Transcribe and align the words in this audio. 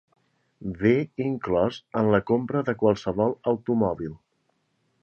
Ve 0.79 0.93
inclòs 1.25 1.77
en 2.01 2.09
la 2.17 2.21
compra 2.33 2.65
de 2.71 2.77
qualsevol 2.81 3.39
automòbil. 3.55 4.19